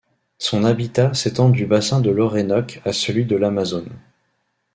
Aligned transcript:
Son 0.39 0.63
habitat 0.63 1.13
s'étend 1.13 1.49
du 1.49 1.67
bassin 1.67 2.01
de 2.01 2.09
l'Orénoque 2.09 2.81
à 2.85 2.91
celui 2.91 3.23
de 3.27 3.35
l'Amazone. 3.35 3.99